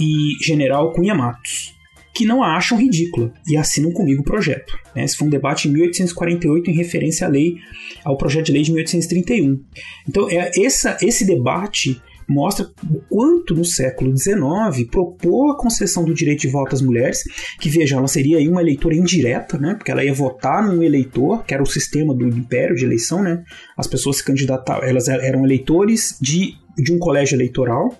e 0.00 0.36
General 0.44 0.92
Cunha 0.92 1.14
Matos, 1.14 1.74
que 2.14 2.24
não 2.24 2.42
a 2.42 2.56
acham 2.56 2.78
ridícula 2.78 3.32
e 3.48 3.56
assinam 3.56 3.92
comigo 3.92 4.22
o 4.22 4.24
projeto. 4.24 4.78
Né? 4.94 5.04
Esse 5.04 5.16
foi 5.16 5.26
um 5.26 5.30
debate 5.30 5.68
em 5.68 5.72
1848 5.72 6.70
em 6.70 6.74
referência 6.74 7.26
à 7.26 7.30
lei, 7.30 7.56
ao 8.04 8.16
projeto 8.16 8.46
de 8.46 8.52
lei 8.52 8.62
de 8.62 8.72
1831. 8.72 9.60
Então, 10.08 10.28
é 10.30 10.50
essa, 10.60 10.96
esse 11.02 11.24
debate 11.24 12.00
mostra 12.28 12.66
o 12.90 13.00
quanto 13.08 13.54
no 13.54 13.64
século 13.64 14.16
XIX 14.16 14.88
propor 14.90 15.52
a 15.52 15.56
concessão 15.56 16.04
do 16.04 16.14
direito 16.14 16.40
de 16.40 16.48
voto 16.48 16.74
às 16.74 16.82
mulheres, 16.82 17.22
que 17.60 17.68
veja, 17.68 17.96
ela 17.96 18.08
seria 18.08 18.38
uma 18.50 18.60
eleitora 18.60 18.94
indireta, 18.94 19.58
né, 19.58 19.74
porque 19.74 19.90
ela 19.90 20.04
ia 20.04 20.14
votar 20.14 20.66
num 20.66 20.82
eleitor, 20.82 21.44
que 21.44 21.54
era 21.54 21.62
o 21.62 21.66
sistema 21.66 22.14
do 22.14 22.26
império 22.26 22.74
de 22.74 22.84
eleição, 22.84 23.22
né, 23.22 23.42
as 23.76 23.86
pessoas 23.86 24.16
se 24.16 24.24
candidatavam, 24.24 24.84
elas 24.84 25.08
eram 25.08 25.44
eleitores 25.44 26.16
de, 26.20 26.54
de 26.76 26.92
um 26.92 26.98
colégio 26.98 27.36
eleitoral, 27.36 27.96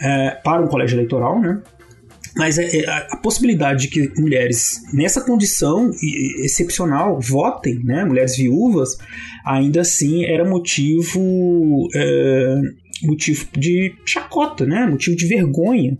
é, 0.00 0.30
para 0.44 0.62
um 0.62 0.68
colégio 0.68 0.96
eleitoral, 0.96 1.40
né? 1.40 1.60
Mas 2.36 2.56
é, 2.56 2.64
é, 2.64 2.88
a, 2.88 3.16
possibilidade 3.16 3.82
de 3.82 3.88
que 3.88 4.20
mulheres 4.20 4.80
nessa 4.92 5.20
condição 5.20 5.90
excepcional 6.44 7.20
votem, 7.20 7.82
né, 7.82 8.04
mulheres 8.04 8.36
viúvas, 8.36 8.96
ainda 9.44 9.80
assim 9.80 10.24
era 10.24 10.48
motivo, 10.48 11.88
é, 11.94 12.60
motivo 13.02 13.46
de 13.56 13.94
chacota, 14.04 14.66
né, 14.66 14.86
motivo 14.86 15.16
de 15.16 15.26
vergonha. 15.26 15.98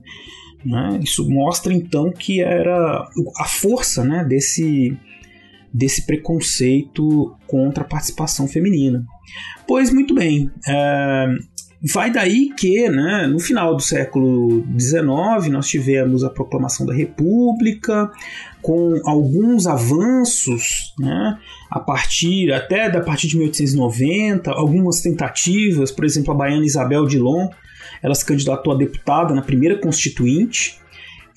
Né? 0.64 1.00
Isso 1.02 1.28
mostra 1.28 1.73
então 1.73 2.11
que 2.11 2.40
era 2.40 3.09
a 3.38 3.45
força 3.45 4.05
né, 4.05 4.25
desse, 4.25 4.97
desse 5.73 6.05
preconceito 6.05 7.35
contra 7.47 7.85
a 7.85 7.87
participação 7.87 8.49
feminina. 8.49 9.05
Pois 9.67 9.93
muito 9.93 10.14
bem, 10.14 10.50
é, 10.67 11.26
Vai 11.80 12.11
daí 12.11 12.50
que, 12.56 12.88
né, 12.88 13.28
no 13.28 13.38
final 13.38 13.76
do 13.76 13.82
século 13.82 14.66
XIX, 14.76 15.49
nós 15.50 15.68
tivemos 15.68 16.25
a 16.25 16.30
proclamação 16.30 16.85
da 16.85 16.92
República, 16.92 18.11
com 18.61 19.00
alguns 19.04 19.64
avanços, 19.64 20.92
né, 20.99 21.38
a 21.70 21.78
partir 21.78 22.52
até 22.52 22.90
da 22.90 23.00
partir 23.00 23.28
de 23.28 23.37
1890, 23.37 24.50
algumas 24.50 25.00
tentativas, 25.00 25.92
por 25.92 26.04
exemplo, 26.04 26.35
a 26.35 26.37
baiana 26.37 26.66
Isabel 26.66 27.06
Dilon, 27.06 27.49
ela 28.02 28.14
se 28.14 28.25
candidatou 28.25 28.73
a 28.73 28.76
deputada 28.76 29.32
na 29.32 29.42
primeira 29.42 29.78
constituinte, 29.78 30.80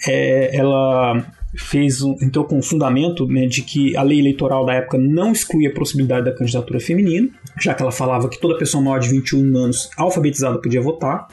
é, 0.08 0.56
ela 0.56 1.24
fez 1.56 2.02
um, 2.02 2.16
entrou 2.22 2.46
com 2.46 2.58
o 2.58 2.64
fundamento 2.64 3.28
né, 3.28 3.46
de 3.46 3.62
que 3.62 3.96
a 3.96 4.02
lei 4.02 4.20
eleitoral 4.20 4.66
da 4.66 4.74
época 4.74 4.98
não 4.98 5.32
excluía 5.32 5.70
a 5.70 5.74
possibilidade 5.74 6.26
da 6.26 6.36
candidatura 6.36 6.80
feminina, 6.80 7.30
já 7.60 7.74
que 7.74 7.82
ela 7.82 7.92
falava 7.92 8.30
que 8.30 8.40
toda 8.40 8.58
pessoa 8.58 8.84
maior 8.84 9.00
de 9.00 9.10
21 9.10 9.58
anos 9.58 9.90
alfabetizada 9.98 10.62
podia 10.62 10.82
votar. 10.82 11.28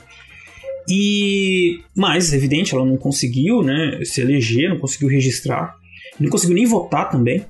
E 0.88 1.80
mais 1.94 2.32
evidente, 2.32 2.74
ela 2.74 2.84
não 2.84 2.96
conseguiu, 2.96 3.62
né, 3.62 4.00
se 4.04 4.22
eleger, 4.22 4.70
não 4.70 4.78
conseguiu 4.78 5.08
registrar, 5.08 5.76
não 6.18 6.30
conseguiu 6.30 6.54
nem 6.54 6.66
votar 6.66 7.10
também. 7.10 7.44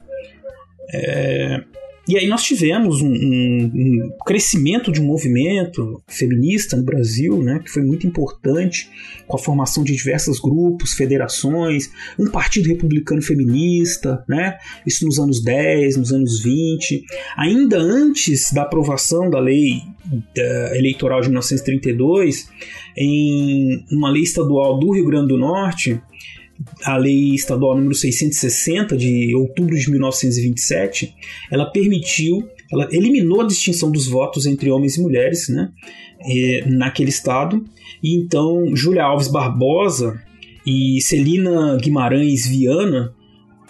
É, 0.92 1.62
e 2.08 2.16
aí 2.16 2.26
nós 2.26 2.42
tivemos 2.42 3.02
um, 3.02 3.12
um, 3.12 3.70
um, 3.74 4.10
crescimento 4.24 4.90
de 4.90 4.98
um 5.00 5.04
movimento 5.04 6.02
feminista 6.08 6.74
no 6.74 6.82
Brasil, 6.82 7.42
né, 7.42 7.60
que 7.62 7.70
foi 7.70 7.82
muito 7.82 8.06
importante, 8.06 8.88
com 9.26 9.36
a 9.36 9.38
formação 9.38 9.84
de 9.84 9.94
diversos 9.94 10.40
grupos, 10.40 10.94
federações, 10.94 11.90
um 12.18 12.30
partido 12.30 12.68
republicano 12.68 13.20
feminista, 13.20 14.24
né, 14.26 14.56
isso 14.86 15.04
nos 15.04 15.18
anos 15.18 15.44
10, 15.44 15.98
nos 15.98 16.10
anos 16.10 16.42
20. 16.42 17.04
Ainda 17.36 17.78
antes 17.78 18.52
da 18.54 18.62
aprovação 18.62 19.28
da 19.28 19.38
lei 19.38 19.82
da 20.34 20.76
eleitoral 20.78 21.20
de 21.20 21.28
1932, 21.28 22.48
em 22.96 23.84
uma 23.92 24.10
lei 24.10 24.22
estadual 24.22 24.78
do 24.78 24.92
Rio 24.92 25.04
Grande 25.04 25.28
do 25.28 25.36
Norte, 25.36 26.00
a 26.84 26.96
lei 26.96 27.34
estadual 27.34 27.76
número 27.76 27.94
660 27.94 28.96
de 28.96 29.34
outubro 29.34 29.76
de 29.76 29.90
1927, 29.90 31.14
ela 31.50 31.66
permitiu, 31.66 32.48
ela 32.72 32.88
eliminou 32.90 33.40
a 33.40 33.46
distinção 33.46 33.90
dos 33.90 34.06
votos 34.06 34.46
entre 34.46 34.70
homens 34.70 34.96
e 34.96 35.00
mulheres, 35.00 35.48
né, 35.48 35.70
naquele 36.66 37.10
estado. 37.10 37.64
E 38.02 38.16
então 38.16 38.74
Júlia 38.74 39.04
Alves 39.04 39.28
Barbosa 39.28 40.20
e 40.66 41.00
Celina 41.00 41.76
Guimarães 41.76 42.46
Viana, 42.46 43.14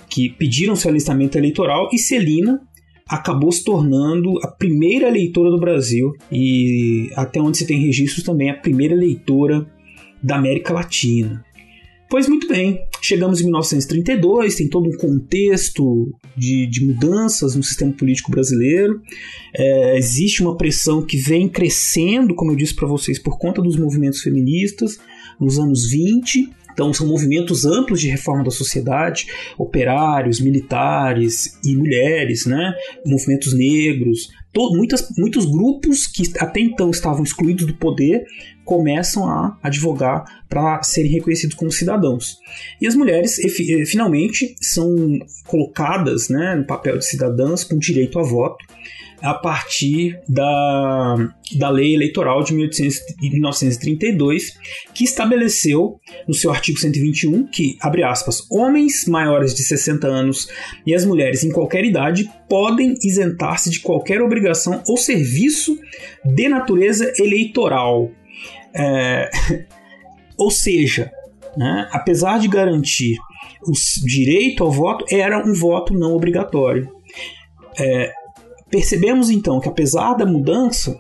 que 0.09 0.30
pediram 0.30 0.75
seu 0.75 0.90
alistamento 0.90 1.37
eleitoral, 1.37 1.88
e 1.92 1.99
Celina 1.99 2.61
acabou 3.09 3.50
se 3.52 3.64
tornando 3.64 4.38
a 4.42 4.49
primeira 4.49 5.09
eleitora 5.09 5.50
do 5.50 5.59
Brasil 5.59 6.14
e 6.30 7.11
até 7.16 7.40
onde 7.40 7.59
se 7.59 7.66
tem 7.66 7.80
registros 7.80 8.25
também 8.25 8.50
a 8.50 8.54
primeira 8.54 8.95
eleitora 8.95 9.66
da 10.23 10.37
América 10.37 10.75
Latina. 10.75 11.45
Pois 12.11 12.27
muito 12.27 12.49
bem, 12.49 12.81
chegamos 13.03 13.38
em 13.38 13.45
1932, 13.45 14.55
tem 14.55 14.67
todo 14.67 14.88
um 14.88 14.97
contexto 14.97 16.11
de, 16.35 16.67
de 16.67 16.87
mudanças 16.87 17.55
no 17.55 17.62
sistema 17.62 17.93
político 17.93 18.31
brasileiro. 18.31 19.03
É, 19.55 19.99
existe 19.99 20.43
uma 20.43 20.57
pressão 20.57 21.05
que 21.05 21.19
vem 21.19 21.50
crescendo, 21.50 22.35
como 22.35 22.53
eu 22.53 22.57
disse 22.57 22.75
para 22.75 22.88
vocês, 22.88 23.19
por 23.19 23.38
conta 23.38 23.61
dos 23.61 23.77
movimentos 23.77 24.23
feministas 24.23 24.99
nos 25.38 25.59
anos 25.59 25.91
20. 25.91 26.49
Então, 26.73 26.95
são 26.95 27.07
movimentos 27.07 27.67
amplos 27.67 28.00
de 28.00 28.09
reforma 28.09 28.45
da 28.45 28.50
sociedade, 28.50 29.27
operários, 29.59 30.41
militares 30.41 31.59
e 31.62 31.77
mulheres, 31.77 32.47
né? 32.47 32.73
movimentos 33.05 33.53
negros, 33.53 34.31
muitas, 34.57 35.09
muitos 35.19 35.45
grupos 35.45 36.07
que 36.07 36.23
até 36.38 36.61
então 36.61 36.91
estavam 36.91 37.23
excluídos 37.23 37.67
do 37.67 37.75
poder 37.75 38.25
começam 38.69 39.27
a 39.27 39.59
advogar 39.63 40.45
para 40.47 40.83
serem 40.83 41.11
reconhecidos 41.11 41.57
como 41.57 41.73
cidadãos. 41.73 42.37
E 42.79 42.87
as 42.87 42.95
mulheres, 42.95 43.37
finalmente, 43.87 44.55
são 44.61 44.95
colocadas 45.47 46.29
né, 46.29 46.55
no 46.55 46.67
papel 46.67 46.99
de 46.99 47.07
cidadãs 47.07 47.65
com 47.65 47.79
direito 47.79 48.19
a 48.19 48.23
voto 48.23 48.63
a 49.23 49.35
partir 49.35 50.21
da, 50.29 51.17
da 51.57 51.71
lei 51.71 51.95
eleitoral 51.95 52.45
de 52.45 52.55
1800, 52.55 53.01
1932, 53.21 54.53
que 54.95 55.03
estabeleceu 55.03 55.99
no 56.27 56.35
seu 56.35 56.51
artigo 56.51 56.79
121 56.79 57.47
que, 57.47 57.77
abre 57.81 58.05
aspas, 58.05 58.47
homens 58.51 59.07
maiores 59.07 59.55
de 59.55 59.63
60 59.65 60.07
anos 60.07 60.47
e 60.87 60.95
as 60.95 61.05
mulheres 61.05 61.43
em 61.43 61.51
qualquer 61.51 61.85
idade 61.85 62.31
podem 62.49 62.95
isentar-se 63.03 63.71
de 63.71 63.81
qualquer 63.81 64.21
obrigação 64.21 64.83
ou 64.87 64.97
serviço 64.97 65.79
de 66.25 66.49
natureza 66.49 67.11
eleitoral. 67.19 68.13
É, 68.75 69.31
ou 70.37 70.51
seja, 70.51 71.11
né, 71.57 71.89
apesar 71.93 72.39
de 72.39 72.49
garantir 72.49 73.17
o 73.67 73.73
direito 74.07 74.63
ao 74.63 74.71
voto, 74.71 75.05
era 75.11 75.45
um 75.45 75.53
voto 75.53 75.93
não 75.93 76.15
obrigatório. 76.15 76.91
É, 77.79 78.13
Percebemos 78.71 79.31
então 79.31 79.61
que 79.61 79.69
apesar 79.69 80.15
da 80.15 80.27
mudança, 80.27 80.99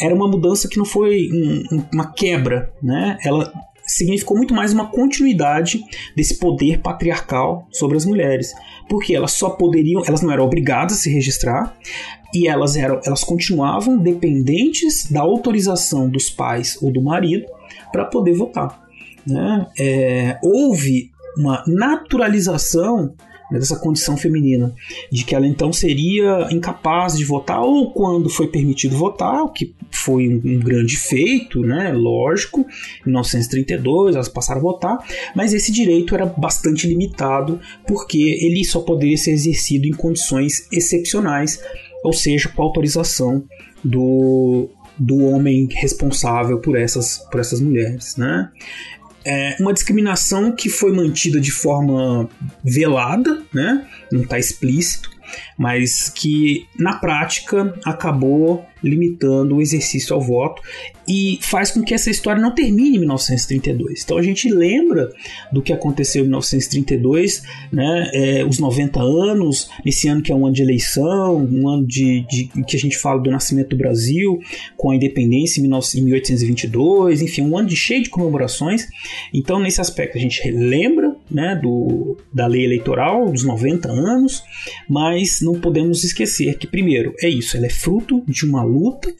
era 0.00 0.14
uma 0.14 0.26
mudança 0.26 0.68
que 0.68 0.78
não 0.78 0.84
foi 0.84 1.28
um, 1.30 1.84
uma 1.92 2.12
quebra, 2.12 2.72
né? 2.82 3.18
Ela 3.22 3.52
significou 3.86 4.36
muito 4.36 4.54
mais 4.54 4.72
uma 4.72 4.90
continuidade 4.90 5.82
desse 6.16 6.38
poder 6.38 6.78
patriarcal 6.80 7.66
sobre 7.70 7.96
as 7.96 8.04
mulheres, 8.04 8.52
porque 8.88 9.14
elas 9.14 9.32
só 9.32 9.50
poderiam, 9.50 10.02
elas 10.06 10.22
não 10.22 10.32
eram 10.32 10.44
obrigadas 10.44 10.98
a 10.98 11.00
se 11.00 11.10
registrar 11.12 11.76
e 12.34 12.48
elas 12.48 12.76
eram, 12.76 13.00
elas 13.04 13.22
continuavam 13.24 13.98
dependentes 13.98 15.10
da 15.10 15.20
autorização 15.20 16.08
dos 16.08 16.30
pais 16.30 16.78
ou 16.80 16.90
do 16.92 17.02
marido 17.02 17.46
para 17.90 18.04
poder 18.04 18.34
votar. 18.34 18.82
Né? 19.26 19.66
É, 19.78 20.38
houve 20.42 21.10
uma 21.36 21.62
naturalização 21.66 23.14
né, 23.52 23.58
dessa 23.58 23.76
condição 23.76 24.16
feminina, 24.16 24.74
de 25.10 25.24
que 25.24 25.34
ela 25.34 25.46
então 25.46 25.72
seria 25.72 26.48
incapaz 26.50 27.16
de 27.16 27.24
votar, 27.24 27.60
ou 27.60 27.92
quando 27.92 28.30
foi 28.30 28.48
permitido 28.48 28.96
votar, 28.96 29.42
o 29.42 29.50
que 29.50 29.74
foi 29.90 30.28
um, 30.28 30.40
um 30.44 30.58
grande 30.58 30.96
feito, 30.96 31.60
né, 31.60 31.92
lógico, 31.92 32.66
em 33.02 33.10
1932 33.10 34.14
elas 34.14 34.28
passaram 34.28 34.60
a 34.60 34.62
votar, 34.62 34.98
mas 35.36 35.52
esse 35.52 35.70
direito 35.70 36.14
era 36.14 36.24
bastante 36.26 36.86
limitado, 36.86 37.60
porque 37.86 38.18
ele 38.18 38.64
só 38.64 38.80
poderia 38.80 39.16
ser 39.16 39.32
exercido 39.32 39.86
em 39.86 39.92
condições 39.92 40.66
excepcionais, 40.72 41.60
ou 42.02 42.12
seja, 42.12 42.48
com 42.48 42.62
autorização 42.62 43.44
do, 43.84 44.68
do 44.98 45.18
homem 45.26 45.68
responsável 45.70 46.58
por 46.60 46.76
essas, 46.76 47.18
por 47.30 47.40
essas 47.40 47.60
mulheres. 47.60 48.16
Né? 48.16 48.50
É 49.24 49.56
uma 49.60 49.72
discriminação 49.72 50.52
que 50.52 50.68
foi 50.68 50.92
mantida 50.92 51.40
de 51.40 51.50
forma 51.50 52.28
velada, 52.64 53.42
né? 53.52 53.86
não 54.10 54.22
está 54.22 54.38
explícito, 54.38 55.10
mas 55.56 56.08
que 56.08 56.66
na 56.78 56.94
prática 56.94 57.74
acabou 57.84 58.64
limitando 58.82 59.56
o 59.56 59.62
exercício 59.62 60.14
ao 60.14 60.20
voto 60.20 60.60
e 61.06 61.38
faz 61.42 61.70
com 61.70 61.82
que 61.82 61.94
essa 61.94 62.10
história 62.10 62.40
não 62.40 62.54
termine 62.54 62.96
em 62.96 63.00
1932. 63.00 64.02
Então 64.02 64.18
a 64.18 64.22
gente 64.22 64.48
lembra 64.50 65.10
do 65.52 65.62
que 65.62 65.72
aconteceu 65.72 66.22
em 66.22 66.28
1932, 66.28 67.42
né, 67.72 68.10
é, 68.12 68.44
os 68.44 68.58
90 68.58 69.00
anos, 69.00 69.70
esse 69.84 70.08
ano 70.08 70.22
que 70.22 70.32
é 70.32 70.34
um 70.34 70.46
ano 70.46 70.54
de 70.54 70.62
eleição, 70.62 71.36
um 71.36 71.68
ano 71.68 71.86
de, 71.86 72.26
de 72.28 72.50
que 72.64 72.76
a 72.76 72.78
gente 72.78 72.98
fala 72.98 73.20
do 73.20 73.30
nascimento 73.30 73.70
do 73.70 73.76
Brasil, 73.76 74.40
com 74.76 74.90
a 74.90 74.96
independência 74.96 75.60
em 75.60 75.64
1822, 75.64 77.22
enfim, 77.22 77.42
um 77.42 77.56
ano 77.56 77.68
de 77.68 77.76
cheio 77.76 78.02
de 78.02 78.10
comemorações. 78.10 78.88
Então 79.32 79.60
nesse 79.60 79.80
aspecto 79.80 80.18
a 80.18 80.20
gente 80.20 80.50
lembra 80.50 81.14
né, 81.30 81.58
do, 81.60 82.16
da 82.32 82.46
lei 82.46 82.64
eleitoral 82.64 83.30
dos 83.30 83.44
90 83.44 83.90
anos, 83.90 84.42
mas 84.88 85.40
não 85.40 85.60
podemos 85.60 86.04
esquecer 86.04 86.58
que 86.58 86.66
primeiro 86.66 87.14
é 87.20 87.28
isso, 87.28 87.56
ela 87.56 87.66
é 87.66 87.70
fruto 87.70 88.22
de 88.26 88.44
uma 88.44 88.62
luta, 88.62 89.12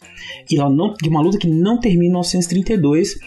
e 0.51 0.59
ela 0.59 0.71
não, 0.71 0.95
de 0.95 1.09
uma 1.09 1.21
luta 1.21 1.39
que 1.39 1.49
não 1.49 1.79
termina 1.79 2.03
em 2.03 2.09
1932, 2.09 3.19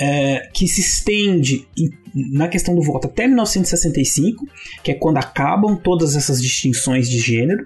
é, 0.00 0.48
que 0.52 0.66
se 0.68 0.80
estende 0.80 1.66
em, 1.76 1.90
na 2.14 2.48
questão 2.48 2.74
do 2.74 2.82
voto 2.82 3.06
até 3.06 3.26
1965, 3.26 4.46
que 4.82 4.90
é 4.90 4.94
quando 4.94 5.18
acabam 5.18 5.76
todas 5.76 6.16
essas 6.16 6.40
distinções 6.40 7.08
de 7.08 7.18
gênero, 7.18 7.64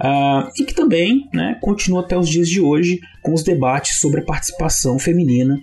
uh, 0.00 0.50
e 0.58 0.64
que 0.64 0.74
também 0.74 1.28
né, 1.32 1.58
continua 1.60 2.00
até 2.00 2.16
os 2.16 2.28
dias 2.28 2.48
de 2.48 2.60
hoje 2.60 3.00
com 3.22 3.32
os 3.32 3.42
debates 3.42 4.00
sobre 4.00 4.20
a 4.20 4.24
participação 4.24 4.98
feminina 4.98 5.60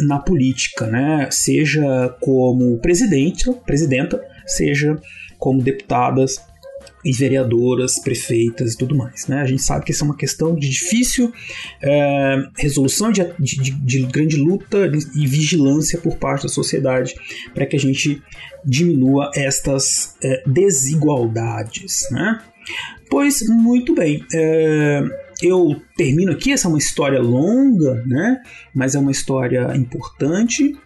na 0.00 0.18
política, 0.18 0.86
né, 0.86 1.28
seja 1.30 2.08
como 2.20 2.78
presidente, 2.78 3.50
presidenta, 3.64 4.22
seja 4.46 4.96
como 5.38 5.62
deputadas 5.62 6.40
e 7.04 7.12
vereadoras, 7.12 7.98
prefeitas 7.98 8.74
e 8.74 8.78
tudo 8.78 8.96
mais. 8.96 9.26
Né? 9.26 9.40
A 9.40 9.46
gente 9.46 9.62
sabe 9.62 9.84
que 9.84 9.92
essa 9.92 10.04
é 10.04 10.06
uma 10.06 10.16
questão 10.16 10.54
de 10.54 10.68
difícil 10.68 11.32
é, 11.80 12.36
resolução, 12.56 13.10
de, 13.10 13.24
de, 13.38 13.70
de, 13.70 14.02
grande 14.06 14.36
luta 14.36 14.90
e 15.14 15.26
vigilância 15.26 15.98
por 15.98 16.16
parte 16.16 16.42
da 16.42 16.48
sociedade 16.48 17.14
para 17.54 17.66
que 17.66 17.76
a 17.76 17.80
gente 17.80 18.22
diminua 18.64 19.30
estas 19.34 20.16
é, 20.22 20.42
desigualdades. 20.46 22.08
Né? 22.10 22.42
Pois, 23.08 23.40
muito 23.48 23.94
bem. 23.94 24.24
É, 24.34 25.02
eu 25.42 25.80
termino 25.96 26.32
aqui, 26.32 26.52
essa 26.52 26.66
é 26.66 26.70
uma 26.70 26.78
história 26.78 27.20
longa, 27.20 28.02
né? 28.06 28.42
mas 28.74 28.94
é 28.94 28.98
uma 28.98 29.12
história 29.12 29.76
importante. 29.76 30.76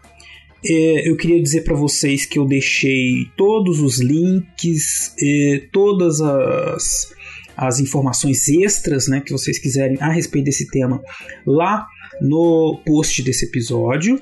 É, 0.65 1.09
eu 1.09 1.17
queria 1.17 1.43
dizer 1.43 1.63
para 1.63 1.75
vocês 1.75 2.25
que 2.25 2.39
eu 2.39 2.47
deixei 2.47 3.27
todos 3.37 3.81
os 3.81 4.01
links, 4.01 5.15
e 5.19 5.69
todas 5.73 6.21
as, 6.21 7.13
as 7.57 7.81
informações 7.81 8.47
extras 8.49 9.09
né, 9.09 9.21
que 9.21 9.33
vocês 9.33 9.59
quiserem 9.59 9.97
a 10.01 10.11
respeito 10.11 10.45
desse 10.45 10.69
tema 10.69 11.03
lá 11.47 11.87
no 12.23 12.81
post 12.87 13.23
desse 13.23 13.47
episódio. 13.47 14.21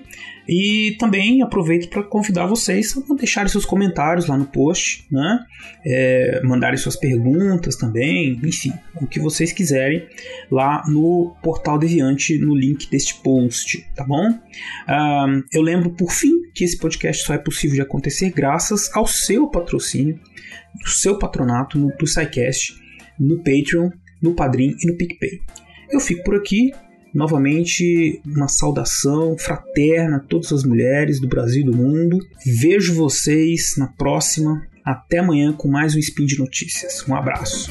E 0.49 0.97
também 0.99 1.43
aproveito 1.43 1.89
para 1.89 2.03
convidar 2.03 2.47
vocês 2.47 2.97
a 2.97 3.15
deixarem 3.15 3.49
seus 3.49 3.65
comentários 3.65 4.27
lá 4.27 4.37
no 4.37 4.47
post, 4.47 5.07
né? 5.11 5.45
É, 5.87 6.41
mandarem 6.43 6.77
suas 6.77 6.97
perguntas 6.97 7.77
também, 7.77 8.41
enfim, 8.43 8.73
o 9.01 9.07
que 9.07 9.21
vocês 9.21 9.53
quiserem 9.53 10.09
lá 10.51 10.83
no 10.89 11.37
Portal 11.41 11.79
Deviante, 11.79 12.37
no 12.39 12.57
link 12.57 12.91
deste 12.91 13.15
post, 13.23 13.87
tá 13.95 14.03
bom? 14.03 14.27
Um, 14.89 15.43
eu 15.53 15.63
lembro, 15.63 15.91
por 15.91 16.11
fim, 16.11 16.33
que 16.53 16.65
esse 16.65 16.79
podcast 16.79 17.25
só 17.25 17.35
é 17.35 17.39
possível 17.39 17.77
de 17.77 17.83
acontecer 17.83 18.31
graças 18.31 18.91
ao 18.93 19.07
seu 19.07 19.47
patrocínio, 19.47 20.19
do 20.83 20.89
seu 20.89 21.17
patronato 21.17 21.79
no, 21.79 21.95
do 21.97 22.07
SciCast, 22.07 22.75
no 23.19 23.37
Patreon, 23.39 23.91
no 24.21 24.35
Padrim 24.35 24.75
e 24.83 24.91
no 24.91 24.97
PicPay. 24.97 25.41
Eu 25.93 26.01
fico 26.01 26.25
por 26.25 26.35
aqui, 26.35 26.73
Novamente, 27.15 28.21
uma 28.25 28.49
saudação 28.49 29.37
fraterna 29.37 30.17
a 30.17 30.21
todas 30.21 30.53
as 30.53 30.65
mulheres 30.65 31.21
do 31.21 31.29
Brasil 31.29 31.63
e 31.63 31.65
do 31.65 31.77
mundo. 31.77 32.19
Vejo 32.45 32.95
vocês 32.95 33.75
na 33.77 33.89
próxima. 33.89 34.63
Até 34.85 35.19
amanhã 35.19 35.53
com 35.53 35.69
mais 35.69 35.95
um 35.95 35.99
Spin 35.99 36.25
de 36.25 36.39
Notícias. 36.39 37.05
Um 37.07 37.15
abraço. 37.15 37.71